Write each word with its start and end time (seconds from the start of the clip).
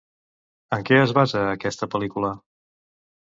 En 0.77 0.85
què 0.87 0.97
es 1.01 1.13
basa 1.17 1.43
aquesta 1.49 1.91
pel·lícula? 1.97 2.35